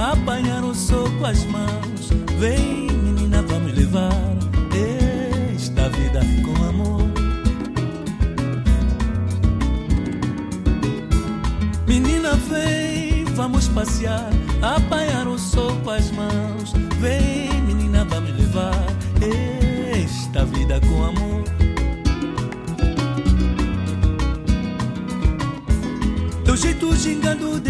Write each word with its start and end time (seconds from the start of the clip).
apanhar 0.00 0.64
o 0.64 0.74
sol 0.74 1.10
com 1.18 1.26
as 1.26 1.44
mãos. 1.44 2.08
Vem, 2.38 2.90
menina, 2.90 3.42
vamos 3.42 3.74
levar 3.74 4.10
esta 5.54 5.90
vida 5.90 6.20
é 6.20 6.42
com 6.42 6.64
amor. 6.64 7.02
Menina, 11.86 12.34
vem, 12.48 13.24
vamos 13.34 13.68
passear, 13.68 14.30
apanhar 14.62 15.28
o 15.28 15.38
sol 15.38 15.76
com 15.84 15.90
as 15.90 16.10
mãos. 16.12 16.72
Vem, 16.98 17.60
menina, 17.62 18.04
vamos 18.06 18.30
levar 18.30 18.86
esta 19.20 20.46
vida 20.46 20.76
é 20.76 20.80
com 20.80 21.04
amor. 21.04 21.44
Teu 26.44 26.56
jeito 26.56 26.96
gingando 26.96 27.60
de 27.60 27.69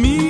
me. 0.00 0.29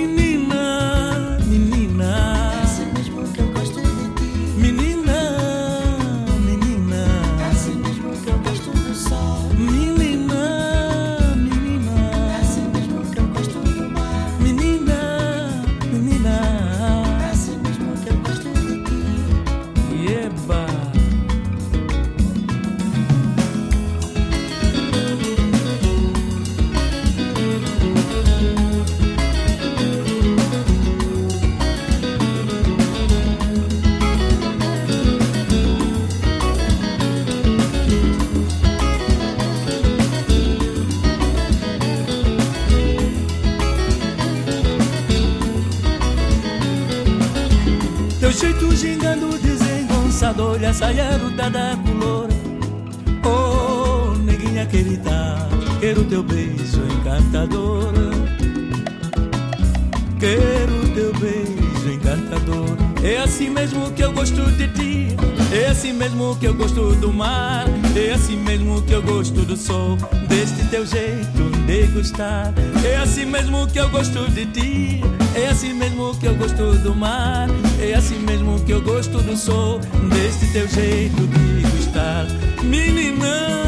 É 63.03 63.19
assim 63.19 63.51
mesmo 63.51 63.91
que 63.93 64.03
eu 64.03 64.13
gosto 64.13 64.43
de 64.53 64.69
ti 64.69 65.17
É 65.53 65.67
assim 65.69 65.93
mesmo 65.93 66.37
que 66.37 66.47
eu 66.47 66.55
gosto 66.55 66.95
do 66.97 67.13
mar 67.13 67.65
É 67.97 68.13
assim 68.13 68.37
mesmo 68.37 68.81
que 68.83 68.93
eu 68.93 69.03
gosto 69.03 69.41
do 69.43 69.57
sol 69.57 69.97
Deste 70.29 70.65
teu 70.67 70.87
jeito 70.87 71.51
de 71.67 71.87
gostar. 71.89 72.53
É 72.85 72.97
assim 72.97 73.25
mesmo 73.25 73.67
que 73.69 73.79
eu 73.79 73.89
gosto 73.91 74.29
de 74.31 74.47
ti 74.47 75.20
é 75.35 75.49
assim 75.49 75.73
mesmo 75.73 76.15
que 76.17 76.27
eu 76.27 76.35
gosto 76.35 76.79
do 76.79 76.95
mar, 76.95 77.49
é 77.81 77.95
assim 77.95 78.19
mesmo 78.19 78.59
que 78.61 78.73
eu 78.73 78.83
gosto 78.83 79.19
do 79.23 79.37
sol, 79.37 79.81
deste 80.09 80.53
teu 80.53 80.67
jeito 80.69 81.27
de 81.27 81.63
gostar. 81.63 82.27
Menina, 82.63 83.59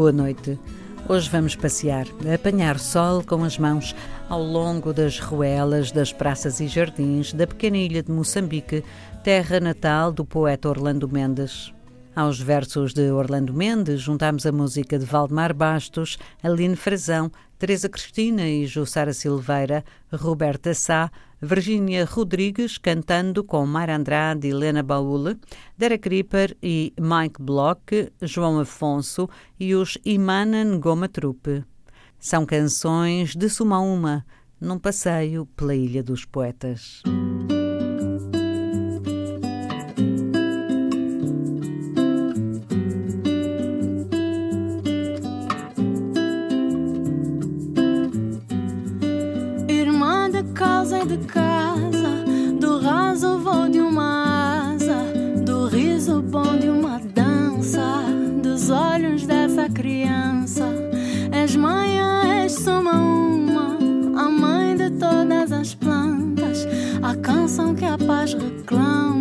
Boa 0.00 0.12
noite. 0.12 0.58
Hoje 1.06 1.28
vamos 1.28 1.54
passear, 1.54 2.06
apanhar 2.34 2.78
sol 2.78 3.22
com 3.22 3.44
as 3.44 3.58
mãos 3.58 3.94
ao 4.30 4.42
longo 4.42 4.94
das 4.94 5.18
ruelas 5.18 5.92
das 5.92 6.10
praças 6.10 6.58
e 6.58 6.66
jardins 6.66 7.34
da 7.34 7.46
pequena 7.46 7.76
ilha 7.76 8.02
de 8.02 8.10
Moçambique, 8.10 8.82
terra 9.22 9.60
natal 9.60 10.10
do 10.10 10.24
poeta 10.24 10.70
Orlando 10.70 11.06
Mendes. 11.06 11.70
Aos 12.16 12.40
versos 12.40 12.94
de 12.94 13.10
Orlando 13.10 13.52
Mendes, 13.52 14.00
juntamos 14.00 14.46
a 14.46 14.52
música 14.52 14.98
de 14.98 15.04
Valdemar 15.04 15.52
Bastos, 15.52 16.18
Aline 16.42 16.76
Frazão, 16.76 17.30
Teresa 17.58 17.86
Cristina 17.86 18.48
e 18.48 18.66
Jussara 18.66 19.12
Silveira, 19.12 19.84
Roberta 20.10 20.72
Sá, 20.72 21.10
Virgínia 21.42 22.04
Rodrigues 22.04 22.76
cantando 22.76 23.42
com 23.42 23.64
Mara 23.64 23.96
Andrade 23.96 24.46
e 24.46 24.50
Helena 24.50 24.82
Baúle, 24.82 25.38
Derek 25.76 26.08
Ripper 26.08 26.56
e 26.62 26.92
Mike 27.00 27.42
Block, 27.42 28.12
João 28.20 28.60
Afonso 28.60 29.28
e 29.58 29.74
os 29.74 29.96
Imanan 30.04 30.78
Goma 30.78 31.08
Trupe. 31.08 31.64
São 32.18 32.44
canções 32.44 33.34
de 33.34 33.48
suma 33.48 33.76
a 33.76 33.80
uma, 33.80 34.26
num 34.60 34.78
passeio 34.78 35.46
pela 35.56 35.74
Ilha 35.74 36.02
dos 36.02 36.26
Poetas. 36.26 37.02
casa 50.90 50.98
e 50.98 51.06
de 51.06 51.18
casa, 51.26 52.24
do 52.58 52.80
raso 52.80 53.38
vou 53.38 53.68
de 53.68 53.78
uma 53.80 54.72
asa, 54.72 54.96
do 55.44 55.68
riso 55.68 56.20
bom 56.20 56.58
de 56.58 56.68
uma 56.68 56.98
dança, 57.14 58.02
dos 58.42 58.70
olhos 58.70 59.24
dessa 59.24 59.68
criança. 59.68 60.64
És 61.30 61.54
mãe, 61.54 62.00
és 62.42 62.52
soma 62.52 62.94
uma, 62.94 63.78
a 64.20 64.28
mãe 64.28 64.76
de 64.76 64.90
todas 64.90 65.52
as 65.52 65.74
plantas, 65.74 66.66
a 67.02 67.14
canção 67.14 67.72
que 67.72 67.84
a 67.84 67.96
paz 67.96 68.34
reclama. 68.34 69.19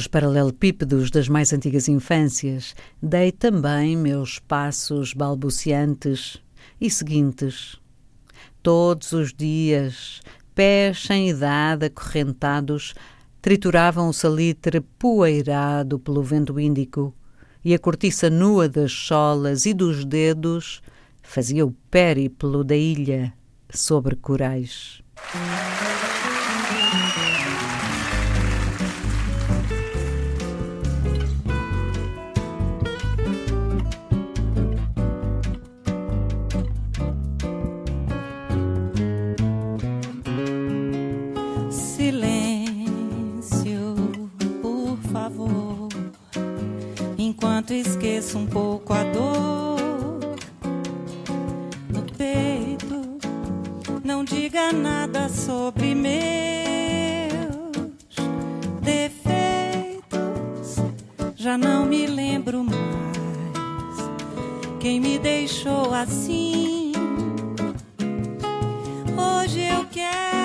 Nos 0.00 0.06
paralelepípedos 0.06 1.10
das 1.10 1.28
mais 1.28 1.52
antigas 1.52 1.86
infâncias, 1.86 2.74
dei 3.02 3.30
também 3.30 3.94
meus 3.94 4.38
passos 4.38 5.12
balbuciantes 5.12 6.38
e 6.80 6.88
seguintes. 6.88 7.76
Todos 8.62 9.12
os 9.12 9.30
dias, 9.30 10.22
pés 10.54 11.02
sem 11.02 11.28
idade 11.28 11.84
acorrentados, 11.84 12.94
trituravam 13.42 14.08
o 14.08 14.12
salitre 14.14 14.80
poeirado 14.80 15.98
pelo 15.98 16.22
vento 16.22 16.58
índico, 16.58 17.14
e 17.62 17.74
a 17.74 17.78
cortiça 17.78 18.30
nua 18.30 18.70
das 18.70 18.92
solas 18.92 19.66
e 19.66 19.74
dos 19.74 20.06
dedos 20.06 20.80
fazia 21.22 21.66
o 21.66 21.72
périplo 21.90 22.64
da 22.64 22.74
ilha 22.74 23.34
sobre 23.68 24.16
corais. 24.16 25.02
Enquanto 47.60 47.74
esqueço 47.74 48.38
um 48.38 48.46
pouco 48.46 48.94
a 48.94 49.02
dor 49.04 49.78
no 51.90 52.02
peito. 52.16 53.18
Não 54.02 54.24
diga 54.24 54.72
nada 54.72 55.28
sobre 55.28 55.94
meus 55.94 56.16
defeitos. 58.80 60.06
Já 61.36 61.58
não 61.58 61.84
me 61.84 62.06
lembro 62.06 62.64
mais 62.64 62.80
quem 64.80 64.98
me 64.98 65.18
deixou 65.18 65.92
assim. 65.92 66.92
Hoje 69.18 69.60
eu 69.60 69.84
quero 69.92 70.39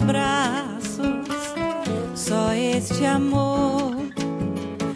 braços. 0.00 1.00
Só 2.14 2.52
este 2.52 3.04
amor 3.04 3.96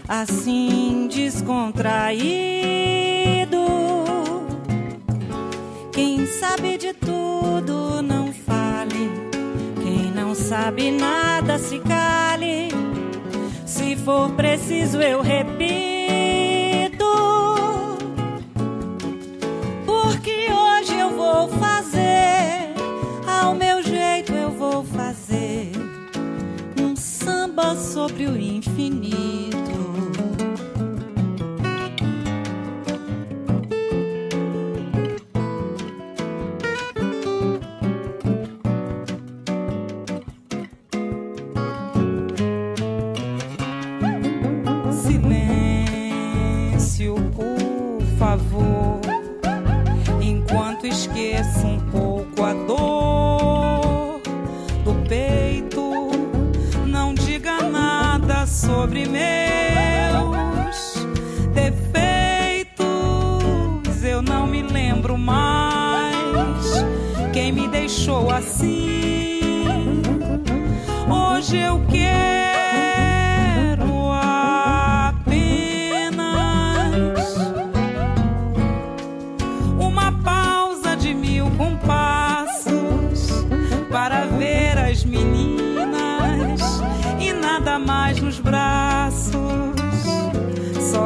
assim 0.08 1.08
descontraído. 1.08 2.24
Quem 5.92 6.26
sabe 6.26 6.76
de 6.76 6.92
tudo 6.92 8.02
não 8.02 8.32
fale. 8.32 9.10
Quem 9.82 10.10
não 10.12 10.34
sabe 10.34 10.90
nada 10.90 11.58
se 11.58 11.78
cale. 11.80 12.68
Se 13.66 13.96
for 13.96 14.30
preciso, 14.32 15.00
eu 15.00 15.20
repito. 15.20 15.53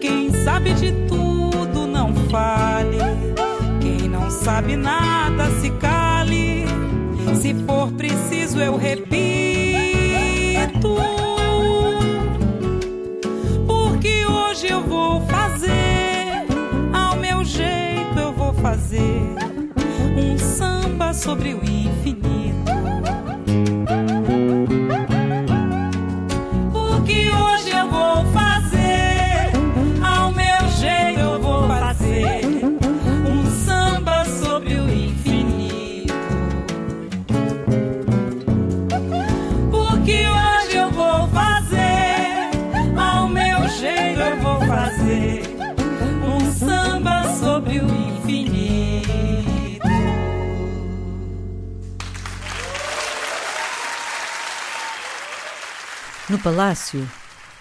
Quem 0.00 0.30
sabe 0.44 0.72
de 0.74 0.92
tudo 1.08 1.86
não 1.86 2.14
fale. 2.30 2.98
Quem 3.80 4.08
não 4.08 4.30
sabe 4.30 4.76
nada 4.76 5.50
se 5.60 5.70
cale. 5.70 6.66
Se 7.40 7.54
for 7.66 7.90
preciso, 7.92 8.60
eu 8.60 8.76
repito. 8.76 10.96
Porque 13.66 14.26
hoje 14.26 14.68
eu 14.68 14.82
vou 14.82 15.20
fazer, 15.22 16.46
ao 16.92 17.16
meu 17.16 17.44
jeito 17.44 18.18
eu 18.18 18.32
vou 18.32 18.52
fazer 18.54 19.45
sobre 21.16 21.54
o 21.54 21.64
infinito. 21.64 22.15
Palácio, 56.46 57.04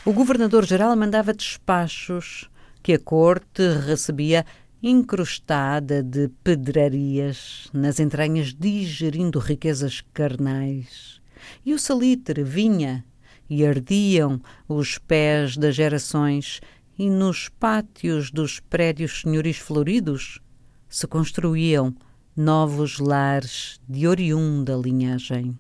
o 0.06 0.14
governador-geral 0.14 0.96
mandava 0.96 1.34
despachos 1.34 2.48
que 2.84 2.94
a 2.94 3.00
corte 3.00 3.68
recebia 3.84 4.46
incrustada 4.84 6.04
de 6.04 6.30
pedrarias 6.44 7.68
nas 7.74 8.00
entranhas, 8.00 8.54
digerindo 8.54 9.40
riquezas 9.40 10.04
carnais. 10.14 11.20
E 11.66 11.74
o 11.74 11.80
salitre 11.80 12.44
vinha 12.44 13.04
e 13.50 13.66
ardiam 13.66 14.40
os 14.70 15.00
pés 15.00 15.58
das 15.58 15.74
gerações, 15.74 16.62
e 16.96 17.10
nos 17.10 17.50
pátios 17.50 18.30
dos 18.30 18.60
prédios 18.60 19.22
senhoris 19.22 19.58
floridos 19.58 20.40
se 20.88 21.08
construíam 21.08 21.92
novos 22.38 23.00
lares 23.00 23.80
de 23.90 24.08
oriunda 24.08 24.76
linhagem. 24.76 25.58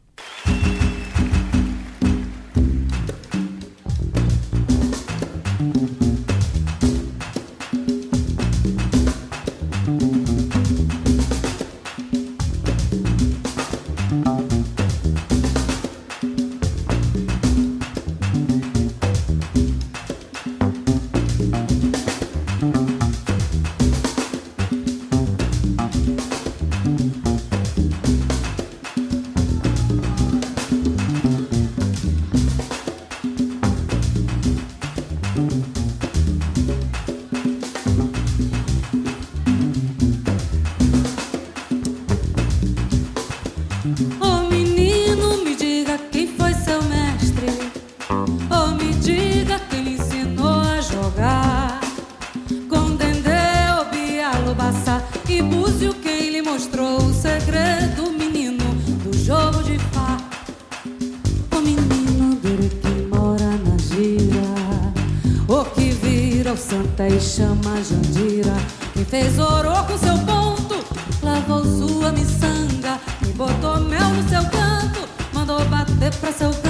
Mandou 76.05 76.19
bater 76.21 76.64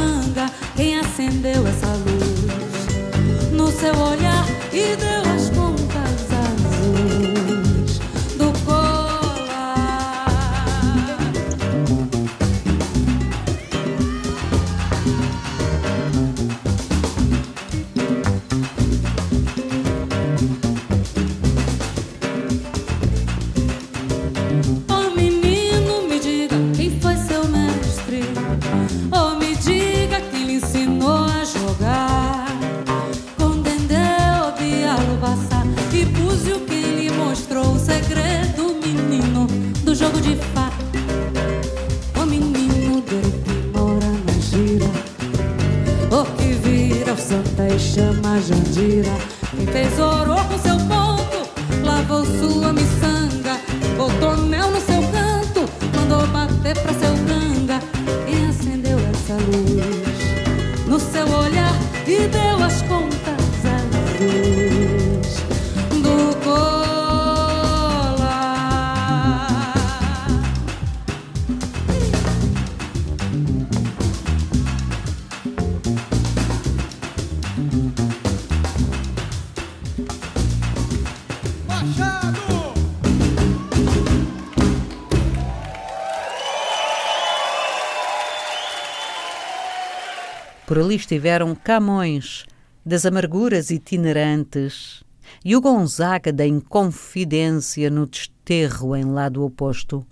Por 90.66 90.80
ali 90.80 90.96
estiveram 90.96 91.54
Camões, 91.54 92.46
das 92.84 93.06
amarguras 93.06 93.70
itinerantes, 93.70 95.04
e 95.44 95.56
o 95.56 95.62
Gonzaga 95.62 96.34
da 96.34 96.46
Inconfidência 96.46 97.90
no 97.90 98.08
desterro 98.08 98.96
em 98.96 99.06
lado 99.06 99.44
oposto. 99.44 100.06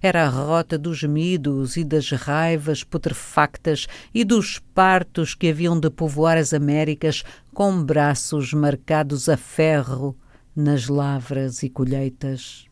Era 0.00 0.24
a 0.24 0.28
rota 0.28 0.78
dos 0.78 0.98
gemidos 0.98 1.76
e 1.76 1.82
das 1.82 2.10
raivas 2.10 2.84
putrefactas 2.84 3.88
e 4.14 4.24
dos 4.24 4.60
partos 4.72 5.34
que 5.34 5.48
haviam 5.48 5.78
de 5.78 5.90
povoar 5.90 6.38
as 6.38 6.54
Américas 6.54 7.24
com 7.52 7.82
braços 7.82 8.52
marcados 8.52 9.28
a 9.28 9.36
ferro 9.36 10.16
nas 10.54 10.86
lavras 10.86 11.64
e 11.64 11.68
colheitas. 11.68 12.66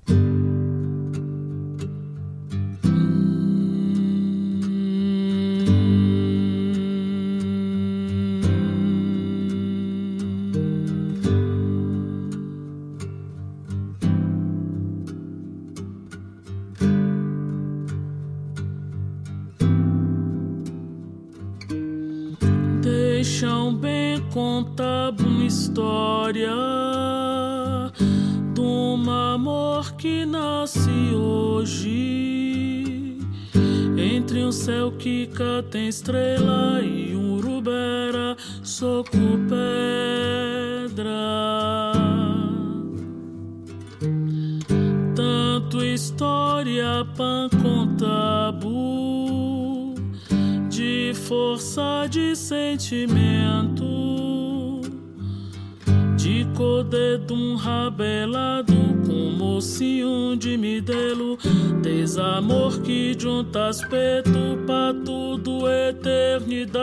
Rabelado 58.78 59.06
com 59.06 59.30
mocinho 59.36 60.36
de 60.36 60.56
midelo, 60.56 61.38
desamor 61.82 62.80
que 62.82 63.16
junta 63.18 63.68
aspecto 63.68 64.58
pra 64.66 64.94
tudo 65.04 65.68
eternidade. 65.68 66.78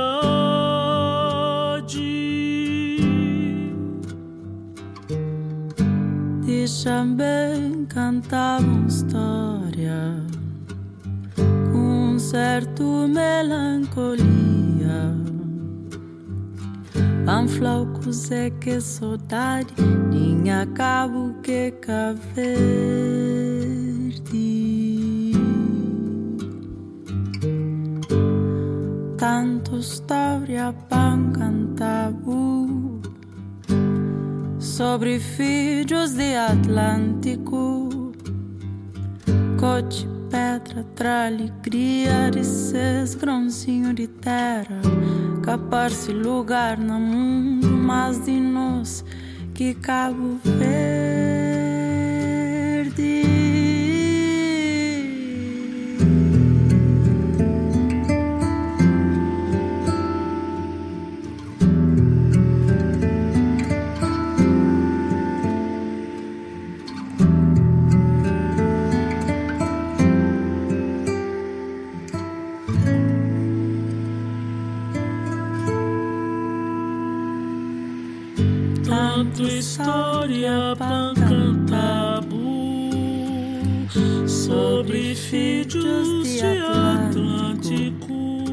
Deixa 6.46 7.04
bem 7.04 7.86
cantar 7.86 8.60
uma 8.62 8.88
história 8.88 10.26
certo 12.36 13.08
melancolia. 13.08 14.26
Panflaucos 18.06 18.32
é 18.32 18.50
que 18.50 18.80
saudade, 18.80 19.74
tinha 20.12 20.66
cabo 20.68 21.34
que 21.42 21.72
caverde. 21.72 22.52
Tanto 29.18 29.78
história 29.78 30.74
pan 30.88 31.32
cantavo 31.32 33.02
sobre 34.60 35.20
filhos 35.20 36.14
de 36.14 36.36
Atlântico. 36.36 37.90
Cote 39.60 40.08
pedra 40.30 40.84
tra 40.96 41.28
alegria 41.28 42.30
de 42.30 42.44
seus 42.44 43.16
grãozinho 43.16 43.94
de 43.94 44.08
terra 44.08 44.82
capaz-se 45.44 46.12
lugar 46.12 46.78
no 46.78 47.00
mundo 47.00 47.65
mais 47.86 48.20
de 48.26 48.40
nós 48.40 49.06
que 49.54 49.76
Cabo 49.76 50.40
Verde 50.44 51.06
história 79.66 80.76
pancantabo 80.78 82.36
sobre 84.28 85.16
filhos 85.16 86.28
de 86.28 86.60
Atlântico. 86.62 88.44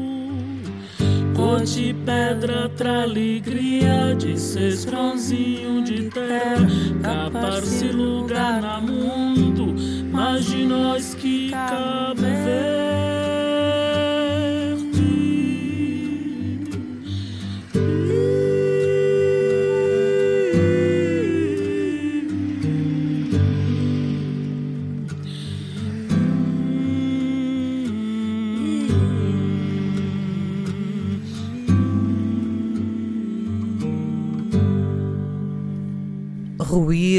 Cor 1.35 1.61
de 1.61 1.93
pedra 1.93 2.67
tra 2.69 3.03
alegria 3.03 4.15
de 4.17 4.39
ser 4.39 4.75
grãozinho 4.85 5.83
de 5.83 6.09
terra, 6.09 6.67
capaz-se 7.03 7.89
lugar 7.89 8.59
na 8.59 8.81
mundo, 8.81 9.75
mas 10.11 10.45
de 10.45 10.65
nós 10.65 11.13
que 11.13 11.51
Cabo 11.51 12.21
Verde. 12.21 12.82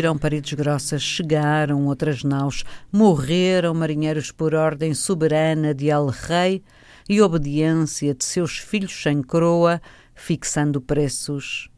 Ruíram 0.04 0.18
paredes 0.18 0.52
grossas, 0.52 1.00
chegaram 1.00 1.86
outras 1.86 2.22
naus, 2.22 2.62
morreram 2.92 3.72
marinheiros 3.72 4.30
por 4.30 4.54
ordem 4.54 4.92
soberana 4.92 5.72
de 5.72 5.88
El 5.88 6.08
Rei 6.08 6.62
e 7.08 7.22
obediência 7.22 8.14
de 8.14 8.22
seus 8.22 8.58
filhos 8.58 8.92
sem 9.02 9.22
coroa, 9.22 9.80
fixando 10.14 10.78
preços. 10.78 11.70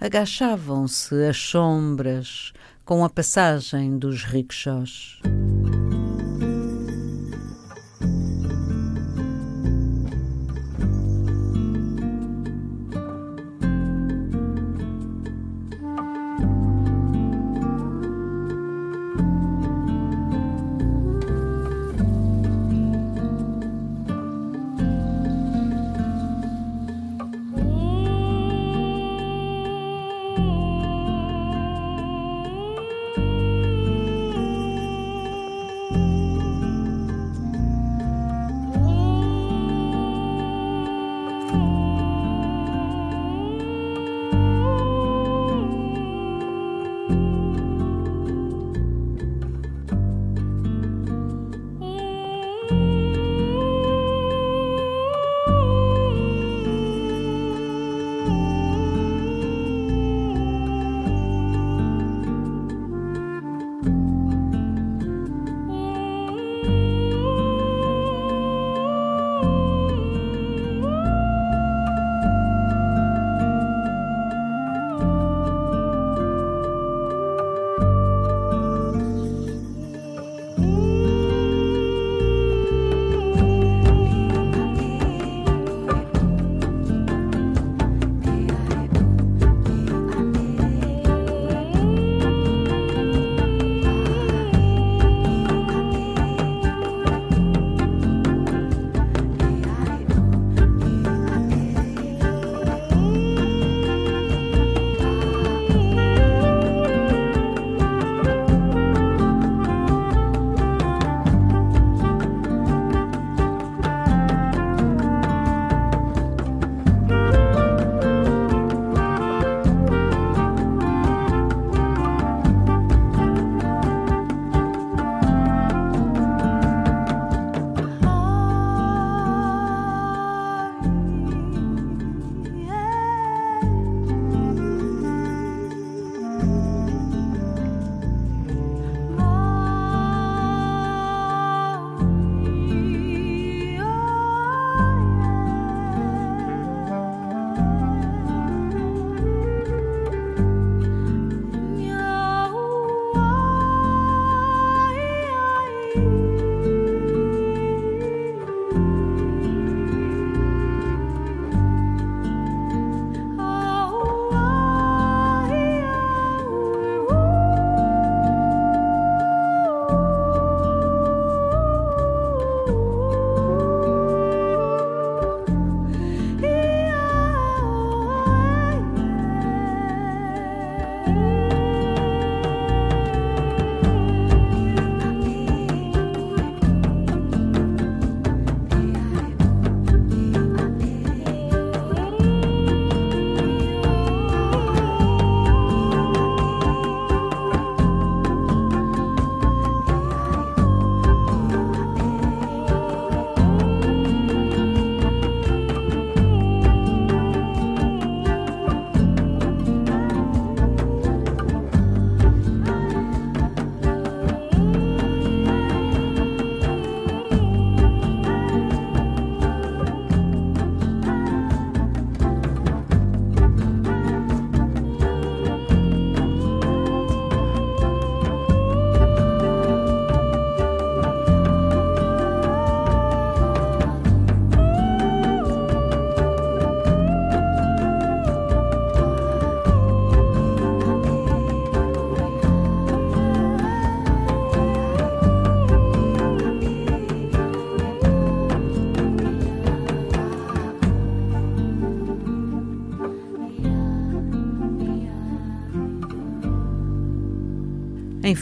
Agachavam-se 0.00 1.26
as 1.26 1.36
sombras 1.36 2.54
com 2.82 3.04
a 3.04 3.10
passagem 3.10 3.98
dos 3.98 4.24
rickshaws. 4.24 5.20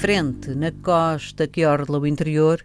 Frente, 0.04 0.54
na 0.54 0.70
costa 0.70 1.48
que 1.48 1.64
orla 1.64 1.98
o 1.98 2.06
interior, 2.06 2.62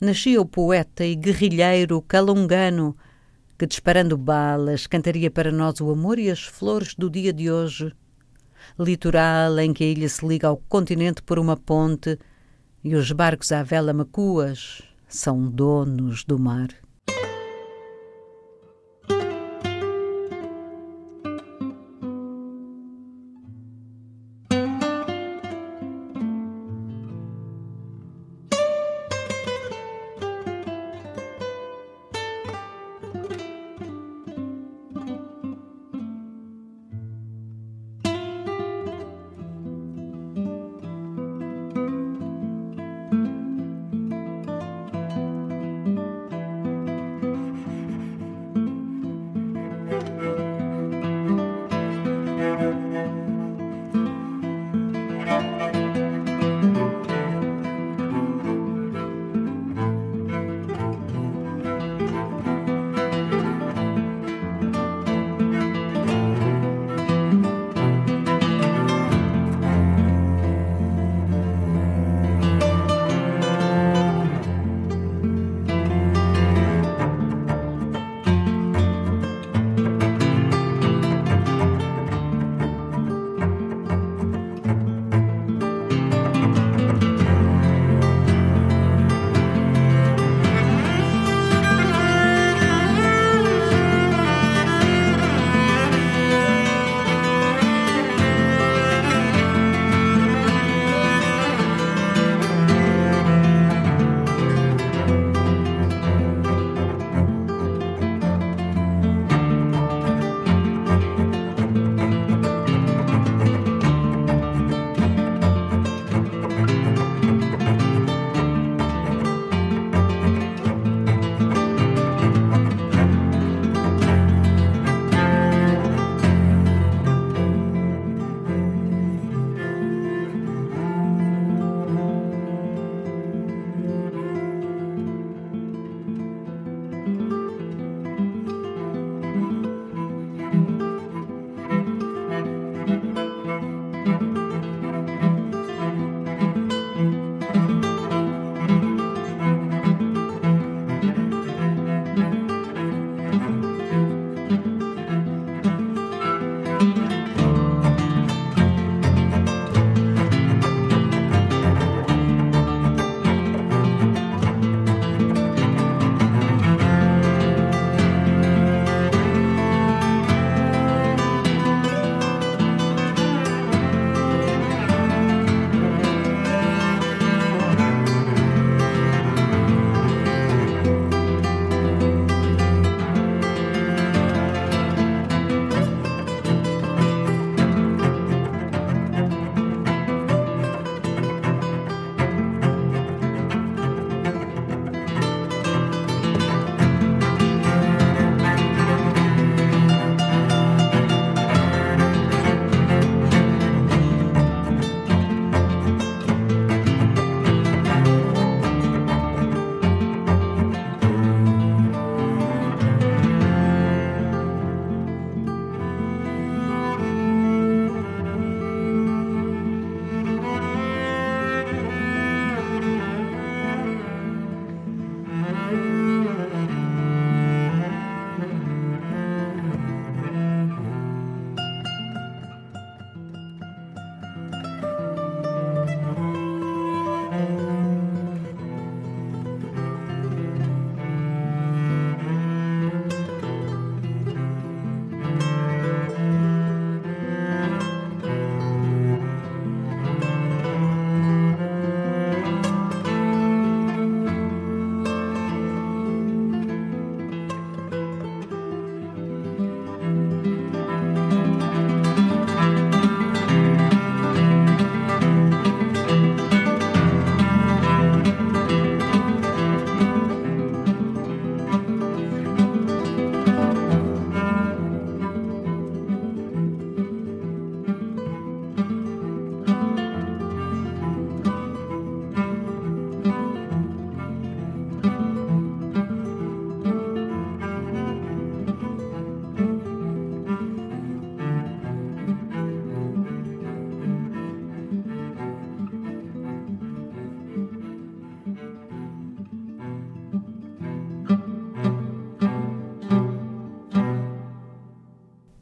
nascia 0.00 0.40
o 0.40 0.46
poeta 0.46 1.04
e 1.04 1.14
guerrilheiro 1.14 2.00
calungano, 2.00 2.96
que 3.58 3.66
disparando 3.66 4.16
balas 4.16 4.86
cantaria 4.86 5.30
para 5.30 5.52
nós 5.52 5.82
o 5.82 5.90
amor 5.90 6.18
e 6.18 6.30
as 6.30 6.44
flores 6.44 6.94
do 6.94 7.10
dia 7.10 7.30
de 7.30 7.50
hoje. 7.50 7.92
Litoral 8.78 9.58
em 9.58 9.74
que 9.74 9.84
a 9.84 9.86
ilha 9.86 10.08
se 10.08 10.26
liga 10.26 10.48
ao 10.48 10.56
continente 10.56 11.22
por 11.22 11.38
uma 11.38 11.58
ponte 11.58 12.18
e 12.82 12.94
os 12.94 13.12
barcos 13.12 13.52
à 13.52 13.62
vela 13.62 13.92
macuas 13.92 14.80
são 15.06 15.46
donos 15.46 16.24
do 16.24 16.38
mar. 16.38 16.68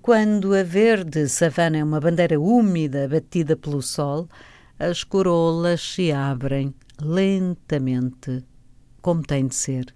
Quando 0.06 0.54
a 0.54 0.62
verde 0.62 1.28
savana 1.28 1.78
é 1.78 1.82
uma 1.82 1.98
bandeira 1.98 2.38
úmida 2.38 3.08
batida 3.08 3.56
pelo 3.56 3.82
sol, 3.82 4.28
as 4.78 5.02
corolas 5.02 5.80
se 5.80 6.12
abrem 6.12 6.72
lentamente, 7.02 8.44
como 9.02 9.20
tem 9.24 9.48
de 9.48 9.56
ser. 9.56 9.92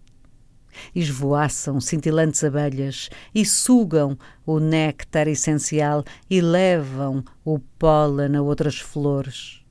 Esvoaçam 0.93 1.81
cintilantes 1.81 2.43
abelhas 2.43 3.09
e 3.33 3.47
sugam 3.47 4.19
o 4.45 4.59
néctar 4.59 5.29
essencial 5.29 6.03
e 6.29 6.41
levam 6.41 7.23
o 7.45 7.61
pólen 7.61 8.35
a 8.35 8.43
outras 8.43 8.81
flores, 8.81 9.65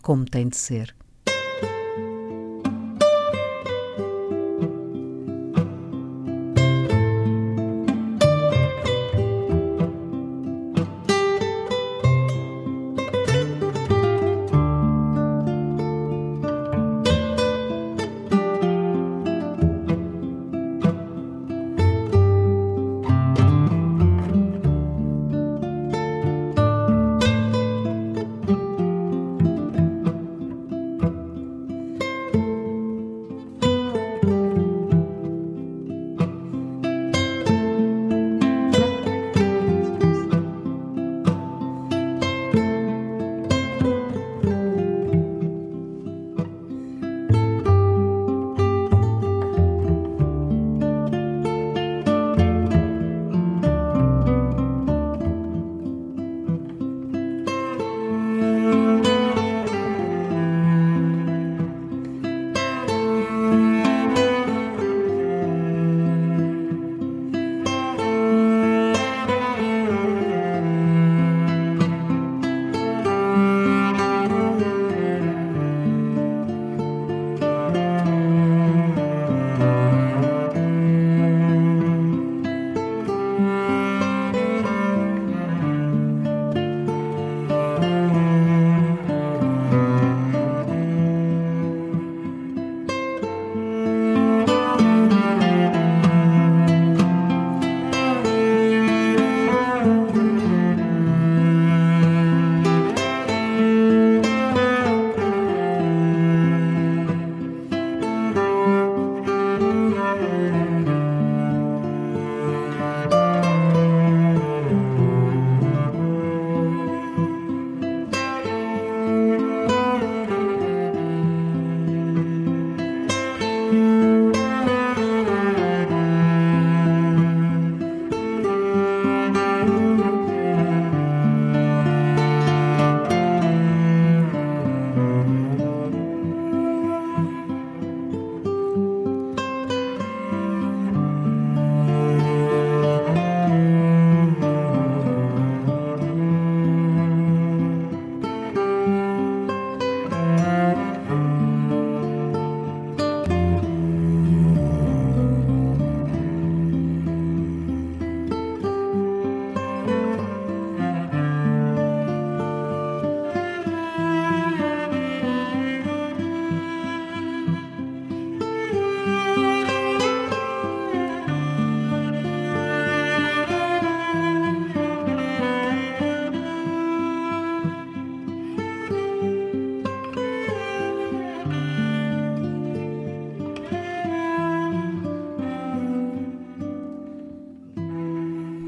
como 0.00 0.24
tem 0.24 0.46
de 0.48 0.56
ser. 0.56 0.95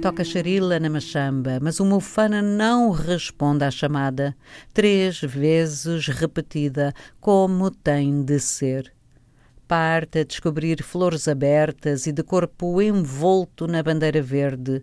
Toca 0.09 0.25
charila 0.25 0.81
na 0.81 0.88
machamba, 0.88 1.59
mas 1.61 1.81
o 1.81 1.85
mofana 1.85 2.40
não 2.40 2.90
responde 2.90 3.62
à 3.62 3.71
chamada, 3.71 4.35
três 4.73 5.21
vezes 5.21 6.07
repetida, 6.07 6.94
como 7.21 7.71
tem 7.71 8.23
de 8.23 8.40
ser. 8.40 8.90
Parte 9.66 10.21
a 10.21 10.25
descobrir 10.25 10.83
flores 10.83 11.29
abertas 11.29 12.07
e 12.07 12.12
de 12.12 12.23
corpo 12.23 12.81
envolto 12.81 13.66
na 13.66 13.83
bandeira 13.83 14.23
verde. 14.23 14.83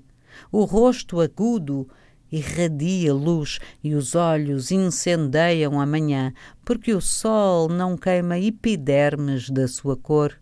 O 0.52 0.64
rosto 0.64 1.20
agudo 1.20 1.90
irradia 2.32 3.12
luz 3.12 3.58
e 3.84 3.96
os 3.96 4.14
olhos 4.14 4.70
incendeiam 4.70 5.82
a 5.82 5.88
manhã, 5.88 6.34
porque 6.64 6.94
o 6.94 7.02
sol 7.02 7.68
não 7.68 7.98
queima 7.98 8.38
epidermes 8.38 9.50
da 9.50 9.68
sua 9.68 9.98
cor, 9.98 10.40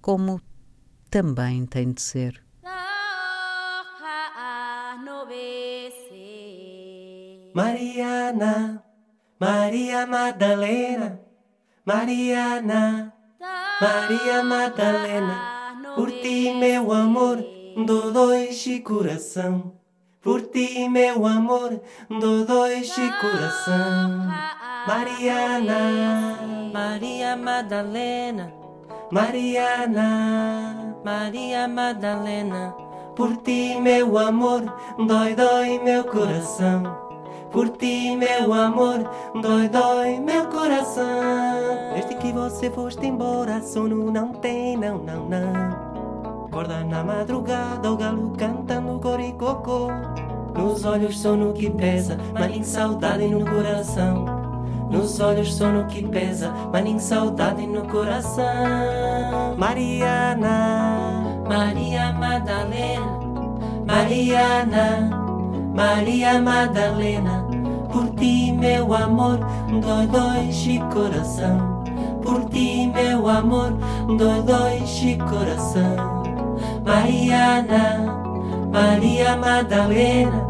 como 0.00 0.40
também 1.10 1.66
tem 1.66 1.90
de 1.90 2.00
ser. 2.00 2.43
Mariana, 7.54 8.82
Maria 9.38 10.04
Madalena, 10.08 11.20
Mariana, 11.86 13.12
Maria 13.80 14.42
Madalena, 14.42 15.36
por 15.94 16.10
ti 16.10 16.52
meu 16.52 16.92
amor, 16.92 17.38
dou 17.86 18.10
dois 18.10 18.58
de 18.58 18.80
coração. 18.80 19.72
Por 20.20 20.42
ti 20.42 20.88
meu 20.88 21.24
amor, 21.24 21.80
dou 22.10 22.44
dois 22.44 22.92
de 22.92 23.08
coração. 23.20 24.26
Mariana, 24.88 26.40
Maria 26.72 27.36
Madalena, 27.36 28.52
Mariana, 29.12 30.96
Maria 31.04 31.68
Madalena, 31.68 32.74
por 33.14 33.36
ti 33.36 33.78
meu 33.80 34.18
amor, 34.18 34.62
dói, 35.06 35.36
dói 35.36 35.78
meu 35.78 36.02
coração. 36.02 37.03
Por 37.54 37.68
ti, 37.68 38.16
meu 38.16 38.52
amor, 38.52 39.08
dói, 39.40 39.68
dói 39.68 40.18
meu 40.18 40.46
coração. 40.48 41.04
Desde 41.94 42.16
que 42.16 42.32
você 42.32 42.68
foste 42.68 43.06
embora, 43.06 43.62
sono 43.62 44.10
não 44.10 44.32
tem, 44.32 44.76
não, 44.76 44.98
não, 44.98 45.28
não. 45.28 46.46
Acorda 46.46 46.82
na 46.82 47.04
madrugada, 47.04 47.92
o 47.92 47.96
galo 47.96 48.32
cantando 48.36 48.98
coricocô. 48.98 49.86
Nos 50.52 50.84
olhos 50.84 51.16
sono 51.20 51.52
que 51.52 51.70
pesa, 51.70 52.18
mas 52.32 52.50
nem 52.50 52.64
saudade 52.64 53.28
no 53.28 53.44
coração. 53.44 54.24
Nos 54.90 55.20
olhos 55.20 55.54
sono 55.54 55.86
que 55.86 56.02
pesa, 56.08 56.52
mas 56.72 56.82
nem 56.82 56.98
saudade 56.98 57.64
no 57.68 57.86
coração. 57.86 58.44
Mariana, 59.56 61.40
Maria 61.48 62.12
Madalena. 62.12 63.14
Mariana, 63.86 65.24
Maria 65.74 66.40
Madalena, 66.40 67.43
por 67.94 68.10
ti, 68.16 68.50
meu 68.50 68.92
amor, 68.92 69.38
dói, 69.80 70.06
dois 70.08 70.56
de 70.56 70.80
coração. 70.92 71.84
Por 72.24 72.50
ti, 72.50 72.90
meu 72.92 73.28
amor, 73.28 73.72
dói, 74.18 74.42
dois 74.42 74.96
de 74.96 75.16
coração. 75.18 75.94
Mariana, 76.84 78.04
Maria 78.72 79.36
Madalena, 79.36 80.44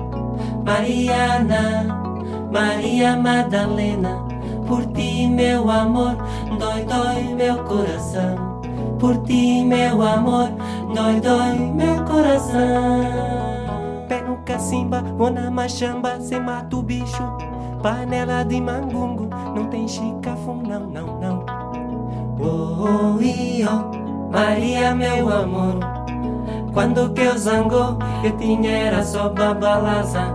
Mariana, 0.64 1.84
Maria 2.50 3.14
Madalena, 3.14 4.24
por 4.66 4.86
ti, 4.94 5.26
meu 5.26 5.70
amor, 5.70 6.16
dói, 6.58 6.82
dói 6.84 7.34
meu 7.34 7.62
coração. 7.64 8.62
Por 8.98 9.18
ti, 9.24 9.62
meu 9.64 10.00
amor, 10.00 10.48
dói, 10.94 11.20
dói 11.20 11.58
meu 11.58 12.02
coração. 12.04 13.53
Pé 14.08 14.20
no 14.20 14.38
cacimba, 14.44 15.02
vou 15.16 15.30
na 15.30 15.50
machamba, 15.50 16.20
sem 16.20 16.40
mato 16.40 16.82
bicho. 16.82 17.22
Panela 17.82 18.44
de 18.44 18.60
mangungo, 18.60 19.28
não 19.54 19.66
tem 19.68 19.86
chicafum, 19.86 20.62
não, 20.62 20.86
não, 20.86 21.20
não. 21.20 21.46
Oh, 22.40 22.84
oh, 22.84 23.18
oh, 23.18 24.30
Maria, 24.32 24.94
meu 24.94 25.28
amor. 25.32 25.78
Quando 26.72 27.12
que 27.14 27.22
eu 27.22 27.38
zangou, 27.38 27.98
eu 28.24 28.36
tinha 28.36 28.70
era 28.70 29.04
só 29.04 29.28
babalaza. 29.28 30.34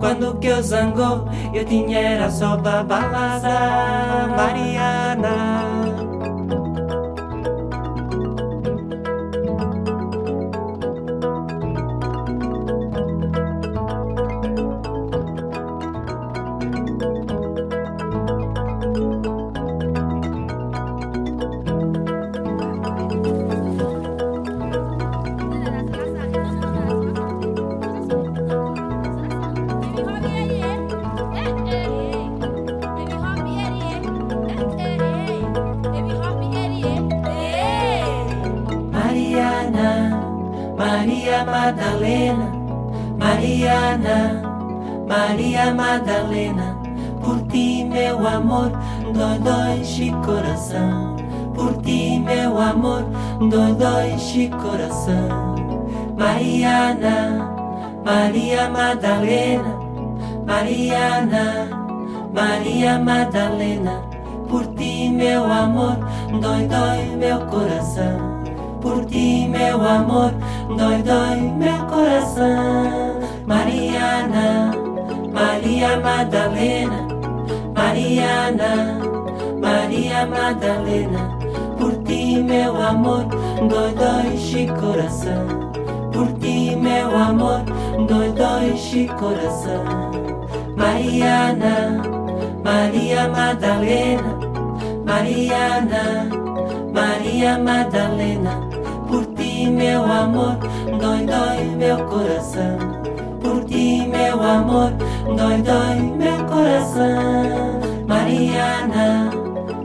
Quando 0.00 0.38
que 0.38 0.46
eu 0.46 0.62
zangou, 0.62 1.26
eu 1.52 1.64
tinha 1.64 1.98
era 1.98 2.30
só 2.30 2.56
babalaza. 2.56 3.48
Mariana. 4.34 6.07
Madalena, 16.98 17.37
de 54.38 54.48
coração. 54.50 55.56
Mariana, 56.16 57.50
Maria 58.04 58.70
Madalena, 58.70 59.74
Mariana, 60.46 61.68
Maria 62.32 62.98
Madalena, 63.00 64.00
por 64.48 64.64
ti, 64.76 65.08
meu 65.08 65.44
amor, 65.44 65.96
dói, 66.40 66.68
dói 66.68 67.16
meu 67.16 67.40
coração. 67.46 68.16
Por 68.80 69.04
ti, 69.06 69.48
meu 69.48 69.84
amor, 69.84 70.32
dói, 70.76 71.02
dói 71.02 71.40
meu 71.62 71.78
coração. 71.86 73.18
Mariana, 73.44 74.70
Maria 75.32 75.98
Madalena, 75.98 77.08
Mariana, 77.74 79.00
Maria 79.60 80.26
Madalena, 80.26 81.38
por 81.76 81.92
ti, 82.04 82.40
meu 82.40 82.80
amor, 82.80 83.26
dói, 83.66 83.94
dói 83.94 84.36
coração. 84.80 85.46
Por 86.12 86.32
ti, 86.38 86.76
meu 86.76 87.16
amor, 87.16 87.62
dói, 88.06 88.32
dói 88.32 88.74
coração. 89.18 89.84
Mariana, 90.76 92.02
Maria 92.64 93.28
Madalena, 93.28 94.38
Mariana, 95.04 96.28
Maria 96.92 97.58
Madalena 97.58 98.68
meu 99.78 100.04
amor, 100.04 100.56
dói, 101.00 101.24
dói 101.24 101.64
meu 101.76 102.04
coração. 102.06 102.78
Por 103.40 103.64
ti, 103.64 104.08
meu 104.08 104.42
amor, 104.42 104.90
dói, 105.36 105.62
dói 105.62 106.00
meu 106.16 106.44
coração. 106.46 107.80
Mariana, 108.08 109.30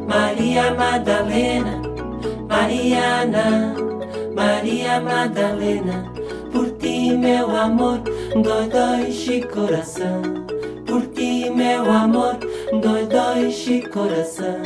Maria 0.08 0.74
Madalena, 0.74 1.83
Mariana, 2.64 3.76
Maria 4.34 5.02
Madalena. 5.02 6.10
Por 6.50 6.70
ti, 6.80 7.12
meu 7.12 7.54
amor, 7.54 8.00
dói, 8.42 8.70
dói 8.70 9.44
coração. 9.54 10.22
Por 10.86 11.02
ti, 11.08 11.50
meu 11.50 11.92
amor, 11.92 12.38
dói, 12.82 13.06
dói 13.08 13.82
coração. 13.92 14.62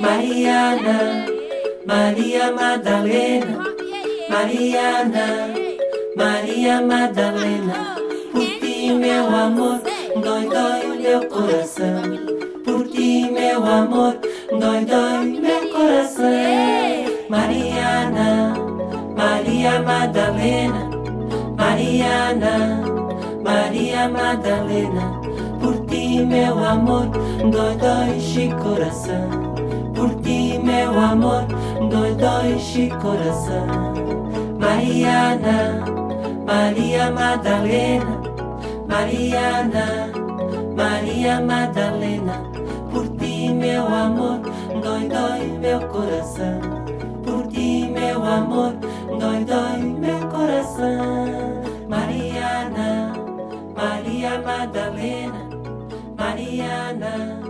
Mariana, 0.00 1.26
Maria 1.84 2.50
Madalena. 2.50 3.58
Mariana, 4.30 5.52
Maria 6.16 6.80
Madalena, 6.80 7.96
por 8.32 8.46
ti, 8.60 8.90
meu 8.90 9.26
amor, 9.26 9.82
dói, 10.16 10.46
dói 10.46 10.98
meu 10.98 11.28
coração. 11.28 12.02
Por 12.64 12.88
ti, 12.88 13.30
meu 13.30 13.62
amor, 13.66 14.16
dói, 14.58 14.86
dói 14.86 15.40
meu 15.40 15.70
coração. 15.72 17.01
Mariana, 17.32 18.52
Maria 19.16 19.80
Madalena, 19.80 20.90
Mariana, 21.56 22.84
Maria 23.42 24.06
Madalena, 24.06 25.18
por 25.58 25.74
ti, 25.86 26.22
meu 26.26 26.62
amor, 26.62 27.08
dói, 27.50 27.74
dói 27.76 28.20
coração. 28.62 29.30
Por 29.94 30.10
ti, 30.20 30.60
meu 30.62 30.90
amor, 30.90 31.46
dói, 31.90 32.14
dói 32.16 32.90
coração. 33.00 33.66
Mariana, 34.60 35.86
Maria 36.46 37.10
Madalena, 37.12 38.20
Mariana, 38.86 40.12
Maria 40.76 41.40
Madalena, 41.40 42.42
por 42.90 43.08
ti, 43.16 43.48
meu 43.48 43.86
amor, 43.86 44.38
dói, 44.82 45.08
dói 45.08 45.58
meu 45.58 45.80
coração. 45.88 46.81
Ti, 47.52 47.88
meu 47.88 48.24
amor, 48.24 48.72
dói, 49.20 49.44
dói 49.44 49.78
meu 49.82 50.28
coração. 50.28 51.62
Mariana, 51.88 53.12
Maria 53.76 54.40
Madalena, 54.40 55.50
Mariana, 56.16 57.40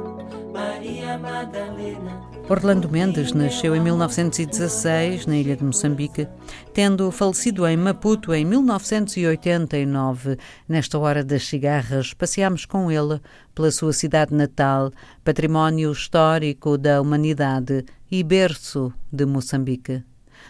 Maria 0.52 1.18
Madalena. 1.18 2.32
Orlando 2.48 2.88
Mendes 2.90 3.32
nasceu 3.32 3.76
em 3.76 3.80
1916 3.80 5.26
na 5.26 5.36
ilha 5.36 5.56
de 5.56 5.62
Moçambique, 5.64 6.26
tendo 6.74 7.10
falecido 7.12 7.66
em 7.66 7.76
Maputo 7.76 8.34
em 8.34 8.44
1989. 8.44 10.36
Nesta 10.68 10.98
hora 10.98 11.22
das 11.24 11.46
cigarras, 11.46 12.12
passeámos 12.12 12.66
com 12.66 12.90
ele 12.90 13.20
pela 13.54 13.70
sua 13.70 13.92
cidade 13.92 14.34
natal, 14.34 14.90
património 15.24 15.92
histórico 15.92 16.76
da 16.76 17.00
humanidade 17.00 17.84
e 18.12 18.22
berço 18.22 18.92
de 19.10 19.24
Moçambique. 19.24 20.04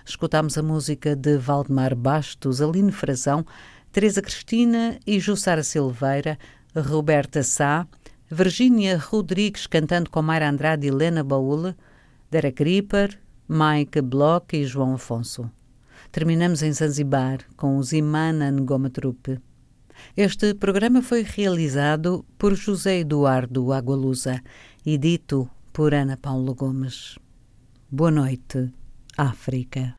Escutámos 0.05 0.59
a 0.59 0.63
música 0.65 1.15
de 1.15 1.39
Valdemar 1.39 1.95
Bastos, 1.95 2.61
Aline 2.61 2.91
Frazão, 2.91 3.47
Teresa 3.93 4.21
Cristina 4.21 4.99
e 5.07 5.21
Jussara 5.21 5.63
Silveira, 5.63 6.37
Roberta 6.75 7.45
Sá, 7.45 7.87
Virgínia 8.29 8.99
Rodrigues 8.99 9.69
cantando 9.69 10.11
com 10.11 10.21
Mayra 10.21 10.51
Andrade 10.51 10.89
e 10.89 10.91
Helena 10.91 11.23
Baúle, 11.23 11.77
Derek 12.33 12.65
Ripper, 12.65 13.17
Mike 13.49 14.01
Bloch 14.01 14.57
e 14.57 14.65
João 14.65 14.95
Afonso. 14.95 15.49
Terminamos 16.11 16.65
em 16.65 16.73
Zanzibar 16.73 17.39
com 17.57 17.77
os 17.77 17.93
Imana 17.93 18.51
Ngoma 18.51 18.91
Trupe. 18.91 19.39
Este 20.17 20.53
programa 20.53 21.01
foi 21.01 21.23
realizado 21.23 22.25
por 22.37 22.57
José 22.57 22.99
Eduardo 22.99 23.73
Agualusa 23.73 24.43
e 24.85 24.99
dito 24.99 25.49
por 25.73 25.95
Ana 25.95 26.17
Paulo 26.17 26.57
Gomes. 26.57 27.22
Boa 27.95 28.11
noite, 28.11 28.73
África. 29.19 29.97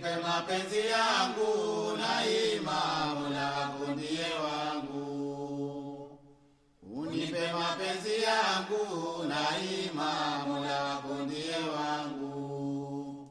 nipe 0.00 0.16
mapenzi 0.22 0.78
yangu 0.78 1.96
na 1.96 2.26
imamu 2.26 3.28
na 3.28 3.50
kundie 3.68 4.26
wangu, 4.44 6.18
unipe 6.96 7.52
mapenzi 7.52 8.22
yangu 8.22 9.24
na 9.28 9.40
imamu 9.84 10.60
na 10.64 10.96
kundie 11.02 11.56
wangu, 11.76 13.28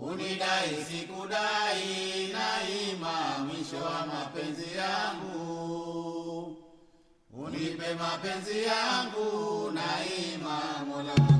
unidai 0.00 0.84
sikudai 0.90 2.28
na 2.32 2.48
imamisho 2.90 3.76
wa 3.76 4.06
mapenzi 4.06 4.76
yangu, 4.78 6.56
unipe 7.32 7.94
mapenzi 7.94 8.62
yangu 8.62 9.70
na 9.72 9.86
imamu 10.06 11.02
na 11.02 11.39